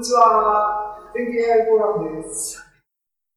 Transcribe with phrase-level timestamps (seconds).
[0.00, 0.96] んにちは。
[1.14, 2.64] 全経 AI フォーラムです。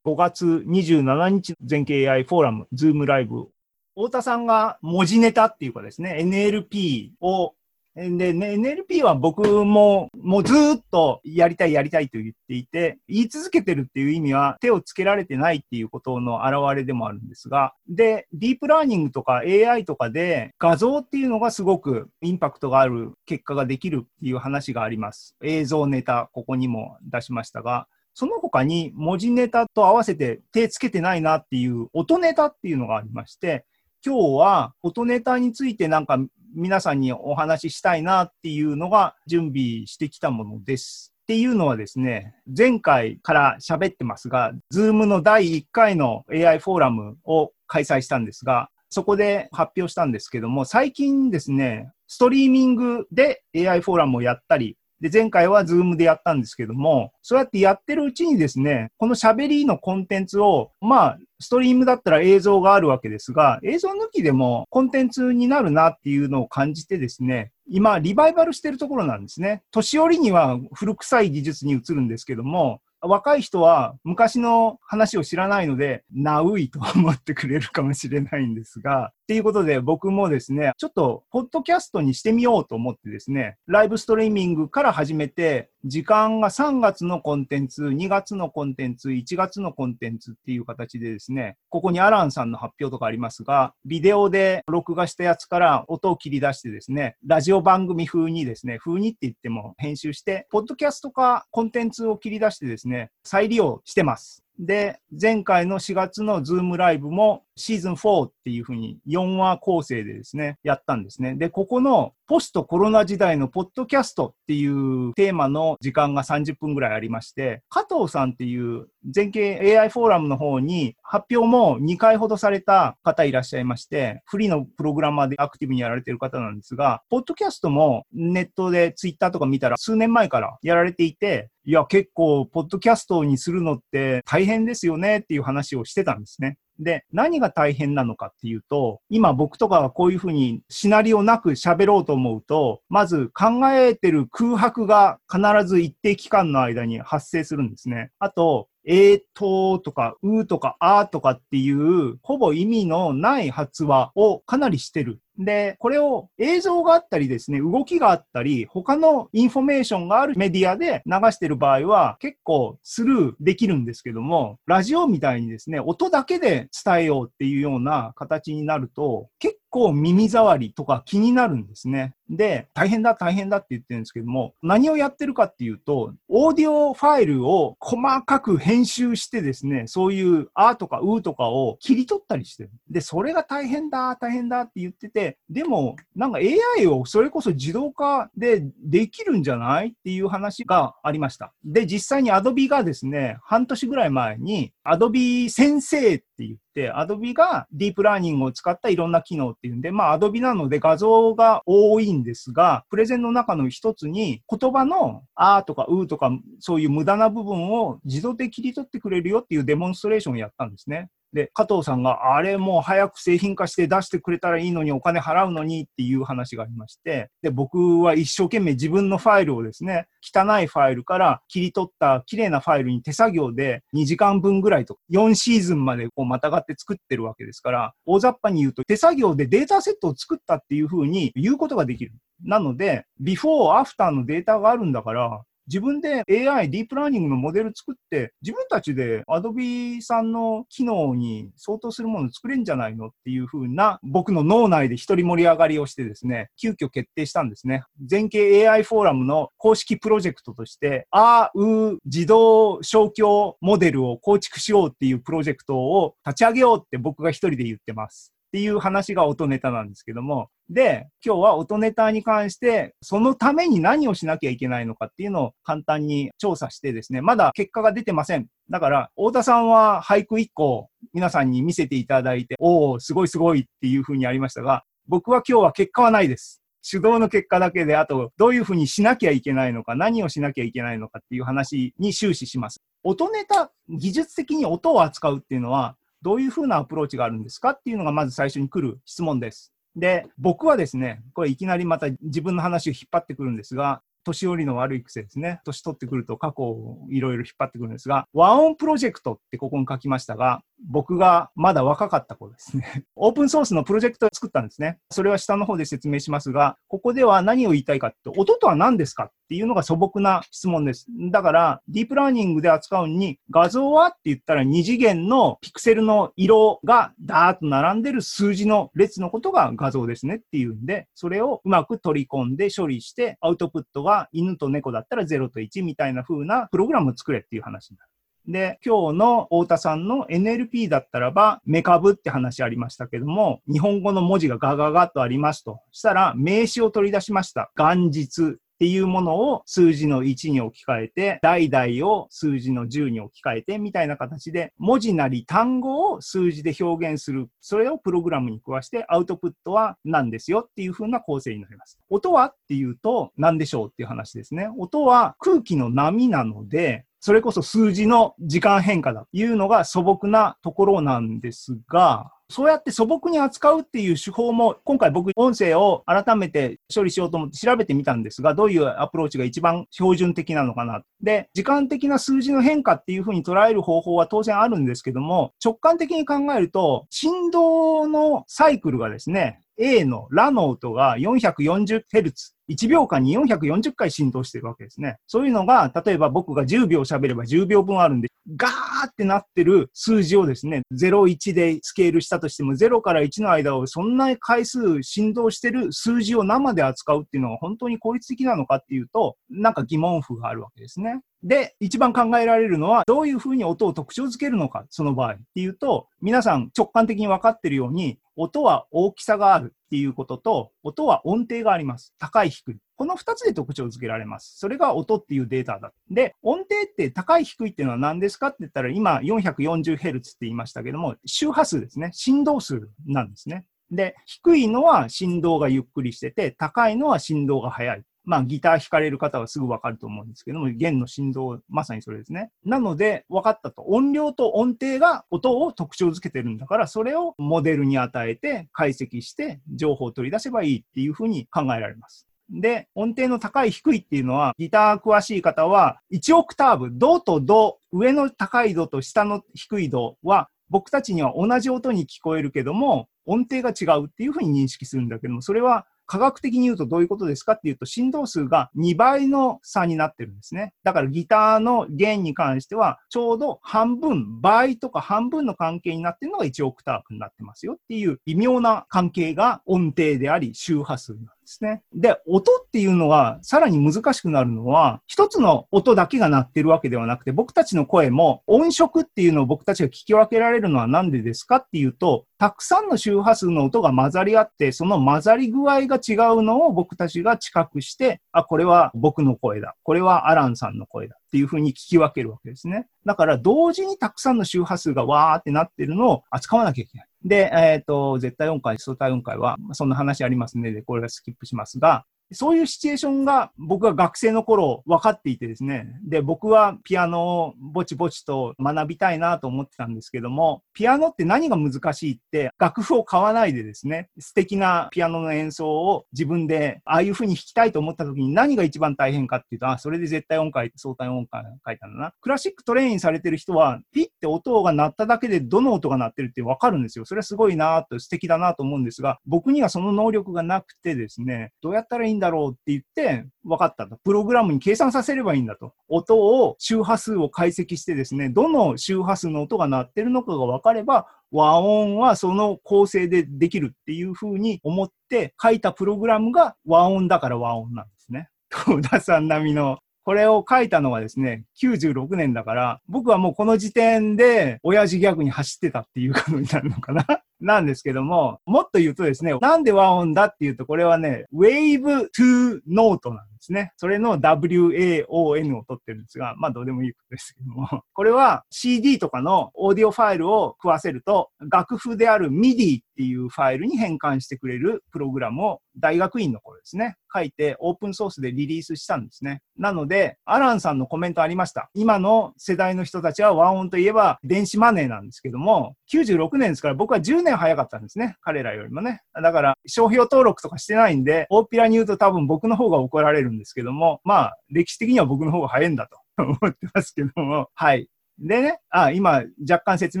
[0.04, 3.46] 5月27日全経 AI フォーラム、ズームライブ。
[3.94, 7.54] 太田さんが文字ネタっていうかですね、NLP を
[7.98, 25.34] で、ね、NLP は僕ももうずっとやりたいやりたいと言っていて、言い続けてるっていう意味は手をつけられてないっていうことの表れでもあるんですが、で、ディープラーニングとか AI とかで画像っていうのがすごくインパクトがある結果ができるっていう話があります。
[25.42, 33.64] 映像ネタ、ここにも出しましたが、その他に文字ネタと合わせて手つけてないなっていう音ネタっていうのがありまして、
[34.04, 36.18] 今日は音ネタについてなんか
[36.54, 41.12] 皆さんにお話ししたいなっていうのが準備してきたものです。
[41.22, 69.62] っていうのはですね、前回から喋ってますが、Zoom の第1回の AI フォーラムを開催したんですが、そこで発表したんですけども、最近ですね、ストリーミングで AI フォーラムをやったり、で、前回はズームでやったんですけども、そうやってやってるうちにですね、この喋りのコンテンツを、まあ、ストリームだったら映像があるわけですが、映像抜きでもコンテンツになるなっていうのを感じてですね、今、リバイバルしてるところなんですね。
[69.70, 104.42] 年寄りには古臭い技術に移るんですけども、若い人は昔の話を知らないので、ナウイと思ってくれるかもしれないんですが、っていうことで僕もですね、ちょっとポッドキャストにしてみようと思ってですね、ライブストリーミングから始めて、時間が3月のコンテンツ、2月のコンテンツ、1月のコンテンツっていう形でですね、ここにアランさんの発表とかありますが、ビデオで録画したやつから音を切り出してですね、ラジオ番組風にですね、風にって言っても編集して、ポッドキャストかコンテンツを切り出してですね、再利用してます。
[104.58, 111.34] で、前回の4月のズームライブもシーズン4っていうふうに4話構成でですね、やったんですね。
[111.34, 136.56] で、ここのポストコロナ時代のポッドキャストっていうテーマの時間が30分ぐらいありまして、加藤さんっていう全景 AI フォーラムの方に発表も2回ほどされた方いらっしゃいまして、フリーのプログラマーでアクティブにやられてる方なんですが、ポッドキャストもネットでツイッターとか見たら数年前からやられていて、いや、結構、ポッドキャストにするのって大変ですよねっていう話をしてたんですね。
[136.78, 148.10] で、何が大変なのかっていうと、今僕とかはこういうふうにシナリオなく喋ろうと思うと、まず考えてる空白が必ず一定期間の間に発生するんですね。
[148.18, 155.20] あと、えーととか、うとか、あとかっていう、ほぼ意味のない発話をかなりしてる。
[155.38, 172.14] で、これを映像があったりですね、動きがあったり、他のインフォメーションがあるメディアで流してる場合は結構スルーできるんですけども、ラジオみたいにですね、音だけで伝えようっていうような形になると、結構耳障りとか気になるんですね。
[172.28, 182.70] で、大変だ大変だって言ってるんですけども、何をやってるかっていうと、オーディオファイルを細かく編集してですね、そういうあとかうとかを切り取ったりしてる。
[182.90, 191.52] で、それが大変だ大変だって言ってて、でも、なんか AI をそれこそ自動化でできるんじゃないっていう話がありました。
[191.64, 211.08] で、実際に Adobe がですね、半年ぐらい前に Adobe 先生って言って、Adobe がディープラーニングを使ったいろんな機能っていうんで、まあ Adobe なので画像が多いんですが、プレゼンの中の一つに言葉のあーとかうーとかそういう無駄な部分を自動で切り取ってくれるよっていうデモンストレーションをやったんですね。
[211.32, 232.12] で、加藤さんが、あれもう早く製品化して出してくれたらいいのにお金払うのにっていう話がありまして、で、僕は一生懸命自分のファイルをですね、汚いファイルから切り取った綺麗なファイルに手作業で2時間分ぐらいと4シーズンまでこうまたがって作ってるわけですから、大雑把に言うと手作業でデータセットを作ったっていうふうに言うことができる。
[232.44, 247.84] なので、ビフォー、アフターのデータがあるんだから、自分で AI、ディープラーニングのモデル作って、自分たちで Adobe さんの機能に相当するもの作れんじゃないのっていう風な、僕の脳内で一人盛り上がりをしてですね、急遽決定したんですね。
[248.02, 258.32] 全景 AI フォーラムの公式プロジェクトとして、あう自動消去モデルを構築しようっていうプロジェクトを立ち上げようって僕が一人で言ってます。
[258.48, 268.46] っていう話が音ネタなんですけども、で、今日は音ネタに関して、そのために何をしなきゃいけないのかっていうのを簡単に調査してですね、まだ結果が出てません。
[268.70, 276.62] だから、太田さんは俳句1個皆さんに見せていただいて、おお、すごいすごいっていうふうにありましたが、僕は今日は結果はないです。
[276.90, 282.80] 手動の結果だけで、あと、どういうふうにしなきゃいけないのか、何をしなきゃいけないのかっていう話に終始します。
[283.02, 289.72] 音ネタ、技術的に音を扱うっていうのは、どういうふうなアプローチがあるんですかっていうのがまず最初に来る質問です。
[289.96, 295.60] で、僕はですね、これいきなりまた自分の話を引っ張ってくるんですが、年寄りの悪い癖ですね。
[295.64, 303.04] 年取ってくると過去をいろいろ引っ張ってくるんですが、和音プロジェクトってここに書きましたが、僕がまだ若かった頃ですね。
[303.16, 304.98] オープンソースのプロジェクトを作ったんですね。
[305.10, 311.06] それは下の方で説明しますが、ここでは何を言いたいかって、音とは何ですかっていうのが素朴な質問です。
[311.30, 328.10] だから、ディープラーニングで扱うに、画像はって言ったら2次元のピクセルの色がダーッと並んでる数字の列のことが画像ですねっていうんで、それをうまく取り込んで処理して、アウトプットが犬と猫だったら0と1みたいな風なプログラムを作れっていう話になる。
[328.48, 335.80] で、今日の太田さんの NLP だったらば、メカブって話ありましたけども、日本語の文字がガガガッとありますと。
[335.92, 337.70] したら、名詞を取り出しました。
[337.76, 347.48] 元日、っていうものを数字の1に置き換えて、代々を数字の10に置き換えて、みたいな形で、文字なり単語を数字で表現する。
[347.60, 351.98] それをプログラムに加して、アウトプットは何ですよっていう風な構成になります。
[352.08, 354.68] 音はっていうと何でしょうっていう話ですね。
[354.78, 371.02] 音は空気の波なので、それこそ数字の時間変化だというのが素朴なところなんですが、そうやって素朴に扱うっていう手法も、今回僕音声を改めて処理しようと思って調べてみたんですが、どういうアプローチが一番標準的なのかな。
[371.22, 382.58] で、時間的な数字の変化っていうふうに捉える方法は当然あるんですけども、直感的に考えると、振動のサイクルがですね、A のラの音が 440Hz。
[382.68, 385.16] 1秒間に440回振動してるわけですね。
[385.26, 401.20] そういうのが、例えば僕が10秒喋れば10秒分あるんで、ガーってなってる数字をですね、01でスケールしたとしても、0から1の間をそんな回数振動してる数字を生で扱うっていうのは本当に効率的なのかっていうと、なんか疑問符があるわけですね。
[401.42, 412.14] で、一番考えられるのは、どういうふうに音を特徴づけるのか、その場合っていうと、皆さん直感的に分かってるように、音は大きさがあるっていうことと、音は音程があります。
[412.18, 412.76] 高い、低い。
[412.94, 414.58] この2つで特徴付けられます。
[414.58, 415.92] それが音っていうデータだ。
[416.08, 422.10] で、音程って高い、低いっていうのは何ですかって言ったら、今 440Hz って言いましたけども、周波数ですね。
[422.12, 423.64] 振動数なんですね。
[423.90, 428.02] で、低いのは振動がゆっくりしてて、高いのは振動が速い。
[428.28, 432.50] まあ、ギター弾かれる方はすぐわかると思うんですけども、弦の振動、まさにそれですね。
[432.62, 433.80] なので、分かったと。
[433.84, 442.28] 音量と音程が音を特徴づけてるんだから、それをモデルに与えて解析して情報を取り出せばいいっていうふうに考えられます。
[442.50, 460.72] で、音程の高い低いっていうのは、ギター詳しい方は、1オクターブ、ドとド、上の高いドと下の低いドは、僕たちには同じ音に聞こえるけども、音程が違うっていうふうに認識するんだけども、それは科学的に言うとどういうことですかっていうと、振動数が2倍の差になってるんですね。
[460.82, 471.82] だからギターの弦に関しては、ちょうど半分、倍とか半分の関係になってるのが1オクターブになってますよっていう微妙な関係が音程であり、周波数なんですね。
[471.94, 489.74] で、音っていうのはさらに難しくなるのは、一つの音だけが鳴ってるわけではなくて、僕たちの声も音色っていうのを僕たちが聞き分けられるのは何でですかっていうと、たくさんの周波数の音が混ざり合って、その混ざり具合が違うのを僕たちが知覚して、あ、これは僕の声だ。
[489.82, 491.16] これはアランさんの声だ。
[491.28, 492.86] っていうふうに聞き分けるわけですね。
[493.04, 497.08] だから同時にたくさんの周波数がわーってなってるのを扱わなきゃいけない。
[497.28, 505.86] で、えっ、ー、と、絶対音階、相対音階は、そんな話ありますねで、これはスキップしますが、そういうシチュエーションが僕が学生の頃分かっていてですね。
[506.04, 522.12] で、僕はピアノをぼちぼちと学びたいなと思ってたんですけども、ピアノって何が難しいって楽譜を買わないでですね、素敵なピアノの演奏を自分でああいう風に弾きたいと思った時に何が一番大変かっていうと、あ、それで絶対音階、相対音階書いたんだな。
[522.20, 527.04] クラシックトレインされてる人は、ピッて音が鳴っただけでどの音が鳴ってるって分かるんですよ。
[527.04, 533.96] それはすごいなと素敵だなと思うんですが、僕にはその能力がなくてですね、どうやったらいいんだろうって言って、分かったと。
[534.04, 535.72] プログラムに計算させればいいんだと。
[535.88, 548.28] 音を、周波数を解析してですね、どの周波数の音が鳴ってるのかが分かれば、和音はその構成でできるっていうふうに思って書いたプログラムが和音だから和音なんですね。
[548.50, 557.04] 戸田さん並みのこれを書いたのはですね、96年だから、僕はもうこの時点で、親父ギャグに走ってたっていうことになるのかな
[557.40, 563.37] なんですけども、もっと言うとですね、なんで和音だっていうと、これはね、Wave to Note なんです。
[563.38, 563.72] ですね。
[563.76, 579.40] それの WAON を取ってるんですが、まあどうでもいいことですけども、 これは CD とかのオーディオファイルを食わせると、楽譜である MIDI っていうファイルに変換してくれるプログラムを大学院の頃ですね、書いてオープンソースでリリースしたんですね。
[579.56, 581.70] なので、アランさんのコメントありました。
[581.74, 588.16] 今の世代の人たちは和音といえば電子マネーなんですけども、96年ですから僕は10年早かったんですね。
[588.20, 589.00] 彼らよりもね。
[589.14, 597.88] だから、商標登録とかしてないんで、大っぴらに言うと多分僕の方が怒られるるんですけども、まあ、歴史的には僕の方が早いんだと 思ってますけども、はい。
[598.20, 600.00] でね、あ、今若干説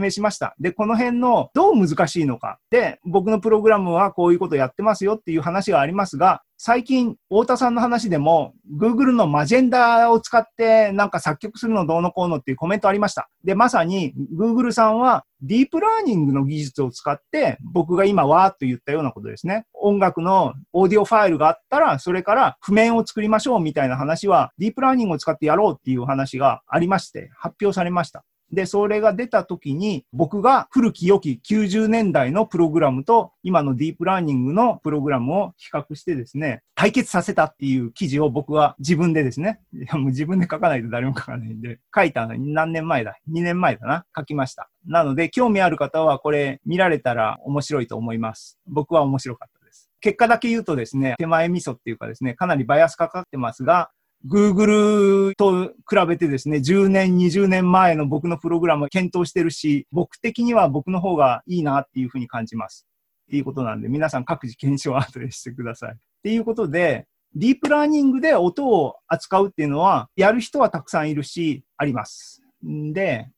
[0.00, 0.56] 明しました。
[0.58, 2.58] で、この辺のどう難しいのか。
[2.68, 13.30] で、僕のプログラムはこういうことやってますよっていう話がありますが、最近、太田さんの話でも、Google のマジェンダを使ってなんか作曲するのどうのこうのっていうコメントありました。
[13.44, 19.66] で、まさに Google さんはディープラーニングの技術を使って僕が今わーっと言ったようなことですね。
[19.74, 28.24] 音楽のオーディオファイルがあったら、それから譜面を作りましょうみたいな話はディープラーニングを使ってやろうっていう話がありまして、発表されました。
[28.52, 44.70] で、それが出た時に、僕が古き良き90年代のプログラムと今のディープラーニングのプログラムを比較してですね、対決させたっていう記事を僕は自分でですね、いやもう自分で書かないと誰も書かないんで、書いたのに何年前だ ?2 年前だな書きました。
[44.86, 48.58] なので、興味ある方はこれ見られたら面白いと思います。
[48.66, 49.90] 僕は面白かったです。
[50.00, 53.90] 結果だけ言うとですね、手前味噌っていうかですね、かなりバイアスかかってますが、
[54.26, 62.86] Google と比べてですね、10年、20年前の僕のプログラムを検討してるし、僕的には僕の方がいいなっていうふうに感じます。
[63.26, 65.92] っていうことなんで、皆さん各自検証を後でしてください。
[65.92, 72.42] っていうことで、ディープラーニングで音を扱うっていうのは、やる人はたくさんいるし、あります。
[72.66, 73.30] んで、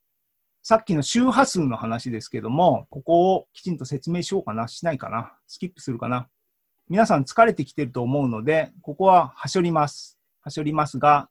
[0.63, 6.29] さっきの周波数の話ですけども、ここをきちんと説明しようかな、しないかな、スキップするかな。
[6.89, 10.20] 皆さん疲れてきてると思うので、ここははしょります。
[10.43, 11.29] 走りますが、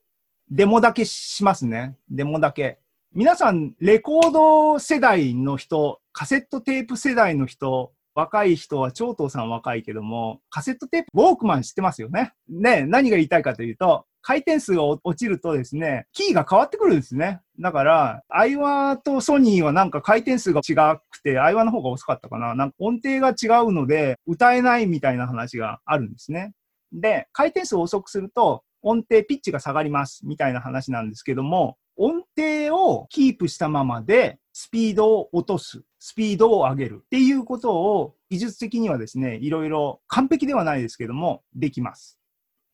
[0.52, 1.96] デモだけしますね。
[2.10, 2.80] デモだけ。
[3.14, 12.34] 皆さん、レコード世代の人、カセットテープ世代の人、若い人は、長藤さん若いけども、カセットテープ、ウォークマン知ってますよね。
[12.48, 17.42] ね、何が言いたいかというと、回転数が落ちるとですね、キーが変わってくるんですね。
[17.60, 20.74] だから、アイワーとソニーはなんか回転数が違
[21.10, 22.54] くて、アイワーの方が遅かったかな。
[22.56, 26.54] なんか音程が違うので、歌えないみたいな話があるんですね。
[26.92, 42.20] で、回転数を遅くすると、音程、ピッチが下がりますみたいな話なんですけども、音程をキープしたままでスピードを落とす、スピードを上げるっていうことを技術的にはですね、いろいろ完璧ではないですけども、できます。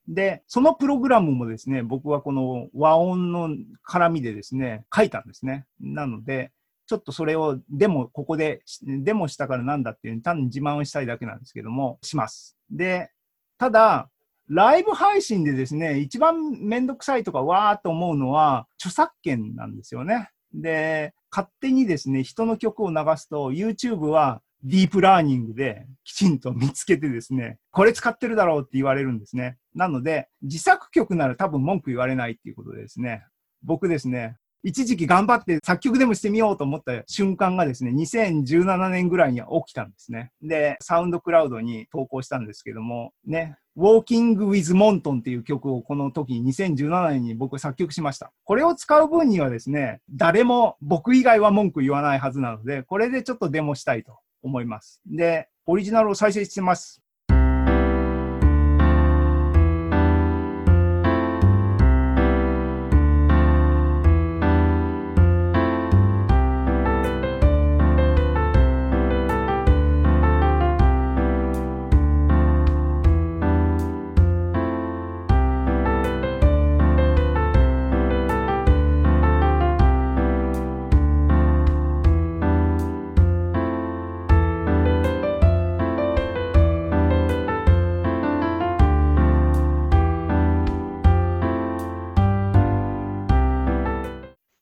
[0.08, 3.50] で、そのプログラムもですね、僕はこの和音の
[3.88, 5.66] 絡みでですね、書いたんですね。
[5.80, 6.52] なので、
[6.88, 12.58] ちょっとそれをデモ、ここで、デモしたからなんだっていう単に自慢をしたいだけなんですけども、します。
[12.70, 13.10] で、
[13.58, 14.10] ただ、
[14.50, 20.30] ライブ配信でですね、一番めんどくさいとかわーっと思うのは、著作権なんですよね。
[20.54, 29.58] で、勝手にですね、人の曲を流すと、YouTube はディープラーニングできちんと見つけてですね、これ使ってるだろうって言われるんですね。
[29.74, 33.26] なので、自作曲なら多分文句言われないっていうことでですね、
[33.64, 40.32] 僕ですね、一時期頑張って作曲でもしてみようと思った瞬間がですね、2017年ぐらいには起きたんですね。
[40.42, 48.32] で、サウンドクラウドに投稿したんですけども、ね、Walking with Monton っていう曲をこの時に2017年に僕作曲しました。
[48.44, 55.02] これを使う分にはですね、誰も僕以外は文句言わないはずなので、これでちょっとデモしたいと思います。
[55.06, 57.02] で、オリジナルを再生してます。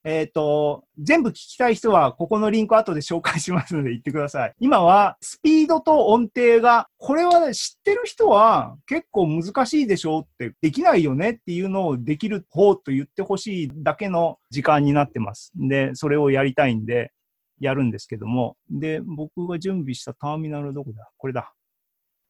[0.05, 4.53] えっ、ー、と、全部聞きたい人は、ここのリンク後で紹介しますので言ってください。
[4.59, 15.51] 今は、スピードと音程が、これは、知ってる人は結構難しいでしょうって、できないよねっていうのをできる方と言ってほしいだけの時間になってます。
[15.55, 17.13] で、それをやりたいんで、
[17.59, 18.57] やるんですけども。
[18.69, 21.09] で、僕が準備したターミナルどこだ？
[21.15, 21.53] これだ。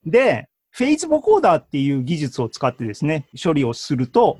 [0.06, 4.40] で、フェイズボコーダーっていう技術を使ってですね、処理をすると、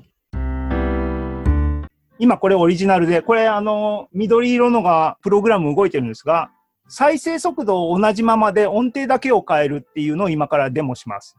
[2.24, 6.50] 今これオリジナルで、これあの、緑色のがプログラム動いてるんですが、
[6.88, 11.36] 再生速度を同じままで音程だけを変えるっていうのを今からデモします。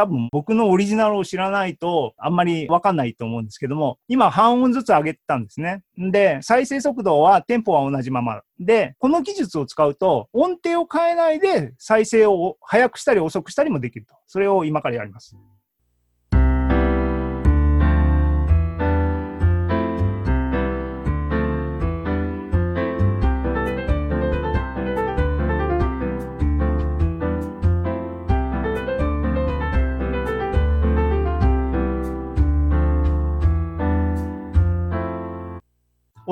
[0.00, 5.82] 多分僕のオリジナルを知らないとあんまりわかんないと思うんですけども、今半音ずつ上げてたんですね。
[5.98, 8.40] で、再生速度はテンポは同じまま。
[8.58, 14.14] で、この技術を使うと音程を変えないで再生を速くしたり遅くしたりもできると。
[14.26, 15.36] それを今からやります。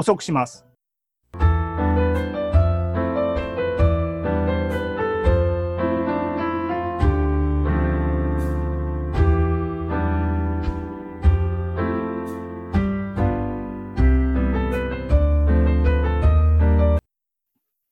[0.09, 0.65] 遅くします。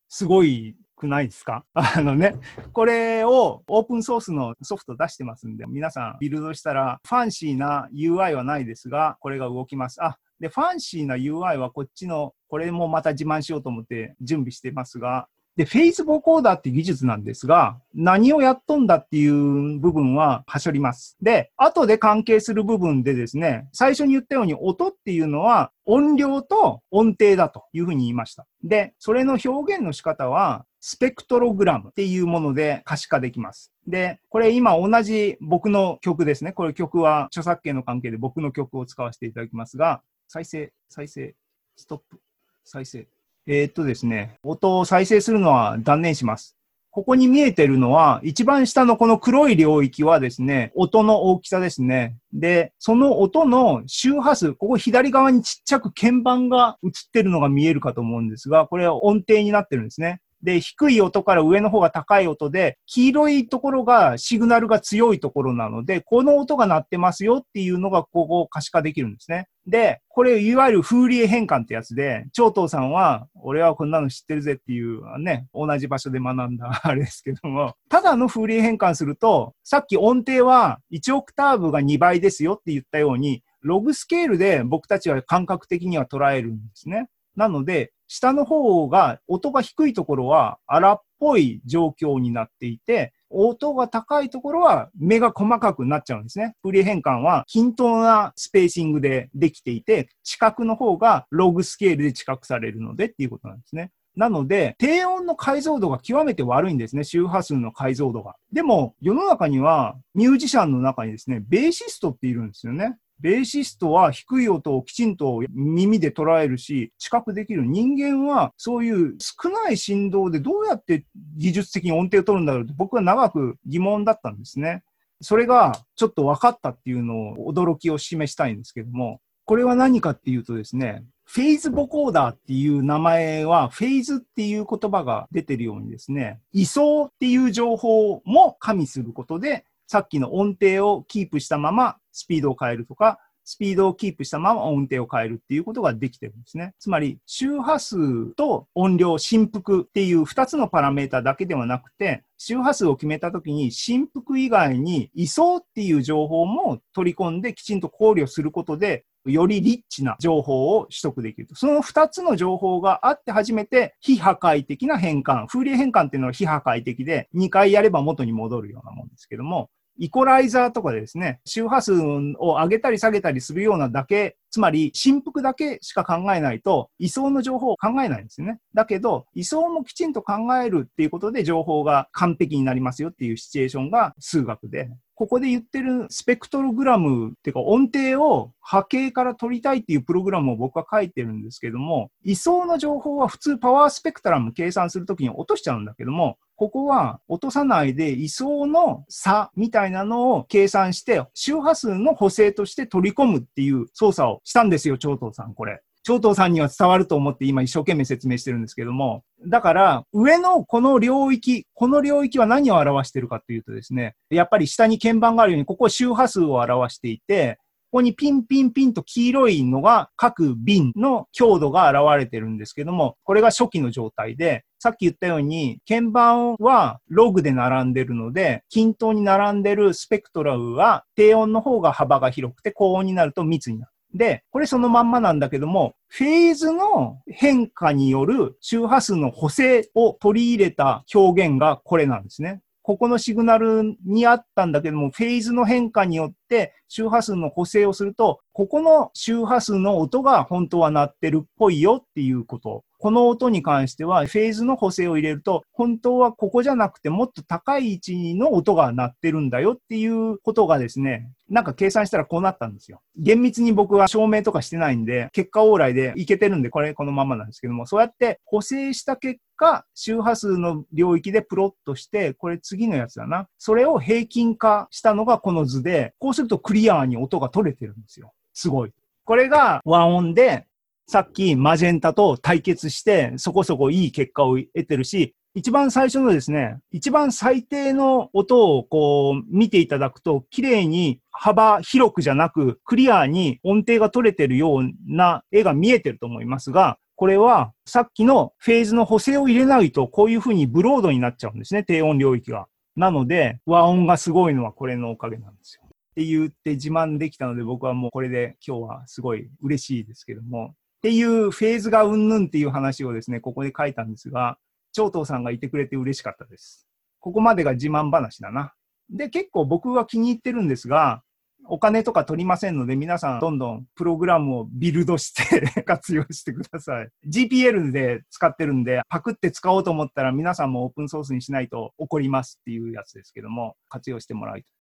[0.09, 1.67] すごいくないですか？
[1.75, 2.37] あのね、
[2.73, 10.03] これをオープンソースのソフト出してますんで、皆さんビルドしたらファンシーな UI はないですが、これが動きます。
[10.03, 21.17] あ、で、ファンシーな UI はこっちの、これもまた自慢しようと思って準備してますが、で、フェイスボコーダーって技術なんですが、何をやっとんだっていう部分ははしょります。
[21.23, 28.47] で、後で関係する部分でですね、最初に言ったように音っていうのは音量と音程だというふうに言いました。
[28.65, 33.73] で、それの表現の仕方は、スペクトログラムっていうもので可視化できます。
[33.89, 36.53] で、これ今同じ僕の曲ですね。
[36.53, 41.35] これ曲は著作権の関係で僕の曲を使わせていただきますが、再生、再生、
[41.77, 42.21] ストップ、
[42.65, 43.07] 再生。
[43.47, 46.57] えー、っとですね、音を再生するのは断念します。
[46.91, 52.17] ここに見えてるのは、一番下のこの黒い領域はですね、音の大きさですね。
[52.33, 60.21] で、その音の周波数、ここ左側にちっちゃく鍵盤が映ってるのが見えるかと思うんですが、これは音程になってるんですね。
[60.47, 69.49] で、低い音から上の方が高い音で、黄色いところがシグナルが強いところなので、この音が鳴ってますよっていうのがここを可視化できるんですね。
[69.67, 87.09] で、これいわゆるフーリエ変換ってやつで、長東さんは、俺はこんなの知ってるぜっていうね、同じ場所で学んだあれですけども、ただのフーリエ変換すると、さっき音程は1オクターブが2倍ですよって言ったように、ログスケールで僕たちは感覚的には捉えるんですね。
[87.37, 96.55] なので、下の方が、音が低いところは荒っぽい状況になっていて、音が高いところは目が細かくなっちゃうんですね。
[96.63, 103.91] フリー変換は均等なスペーシングでできていて、知覚の方がログスケールで知覚されるのでっていうことなんですね。
[104.17, 108.37] なので、低音の解像度が極めて悪いんですね、周波数の解像度が。
[108.51, 112.97] でも、世の中には、ミュージシャンの中にですね、ベーシストっているんですよね。
[113.21, 117.65] ベーシストは低い音をきちんと耳で捉えるし、知覚できる。
[117.65, 121.05] 人間はそういう少ない振動でどうやって
[121.37, 124.83] 技術的に音程を取るんだろうって僕は長く疑問だったんですね。
[125.21, 146.75] それがちょっと分かったっていうのを驚きを示したいんですけども、これは何かっていうとですね、フェイズボコーダーっていう名前は、フェイズっていう言葉が出てるようにですね、位相っていう情報も加味することで、さっきの音程をキープしたままスピードを変えるとか、スピードをキープしたまま音程を変えるっていうことができてるんですね。
[146.81, 161.55] つまり、周波数と音量、振幅っていう2つのパラメータだけではなくて、周波数を決めたときに、振幅以外に位相っていう情報も取り込んできちんと考慮することで、よりリッチな情報を取得できると。
[161.55, 165.47] その2つの情報があって初めて非破壊的な変換。
[165.47, 178.59] 風鈴変換っていうのは非破壊的で、2回やれば元に戻るようなもんですけども、イコライザーとかでですね、周波数を上げたり下げたりするようなだけ、つまり振幅だけしか考えないと、位相の情報を考えないんですよね。
[178.75, 205.81] だけど、位相もきちんと考えるっていうことで情報が完璧になりますよっていうシチュエーションが数学で、ここで言ってるスペクトログラムっていうか音程を波形から取りたいっていうプログラムを僕は書いてるんですけども、位相の情報は普通パワースペクトラム計算するときに落としちゃうんだけども、ここは落とさないで位相の差みたいなのを計算して、周波数の補正として取り込むっていう操作をしたんですよ、長藤さん、これ。
[206.07, 217.59] 長藤さんには伝わると思って今一生懸命説明してるんですけども、だから上のこの領域、この領域は何を表してるかというとですね、やっぱり下に鍵盤があるように、ここ周波数を表していて、
[217.91, 233.96] ここにピンピンピンと黄色いのが各瓶の強度が現れてるんですけども、これが初期の状態で、さっき言ったように、鍵盤はログで並んでるので、均等に並んでるスペクトラルは低音の方が幅が広くて高音になると密になる。
[234.17, 242.61] で、これそのまんまなんだけども、フェーズの変化による周波数の補正を取り入れた表現がこれなんですね。
[242.87, 246.46] ここのシグナルにあったんだけども、フェーズの変化によって
[246.89, 263.01] 周波数の補正をすると、ここの周波数の音が本当は鳴ってるっぽいよっていうことこの音に関しては、フェーズの補正を入れると、本当はここじゃなくてもっと高い位置の音が鳴ってるんだよっていうことがですね、なんか計算したらこうなったんですよ。
[263.17, 273.49] 厳密に僕は証明とかしてないんで、結果往来でいけてるんで、これこのままなんですけども、そうやって補正した結果、周波数の領域でプロットして、これ次のやつだな。
[273.59, 278.33] それを平均化したのがこの図で、こうするとクリアに音が取れてるんですよ。
[278.53, 278.93] すごい。
[279.25, 280.67] これが和音で、
[281.09, 302.67] さっきマジェンタと対決してそこそこいい結果を得てるし、一番最初のですね、一番最低の音をこう見ていただくと、綺麗に幅広くじゃなく、クリアに音程が取れてるような絵が見えてると思いますが、これはさっきのフェーズの補正を入れないと、こういうふうにブロードになっちゃうんですね、低音領域が。
[302.95, 305.86] なので、和音がすごいのはこれのおかげなんですよ。
[306.17, 314.57] って言って自慢できたので、僕はもうこれで今日はすごい嬉しいですけども、っていうフェーズがうんぬんっていう話をですね、ここで書いたんですが、
[314.93, 316.87] 長藤さんがいてくれて嬉しかったです。
[317.21, 318.73] ここまでが自慢話だな。
[319.11, 321.23] で、結構僕は気に入ってるんですが、
[321.69, 327.09] お金とか取りませんので、皆さんどんどんプログラムをビルドして 活用してください。
[327.29, 334.65] GPL で使ってるんで、パクって使おうと思ったら皆さんもオープンソースにしないと怒りますっていうやつですけども、活用してもらい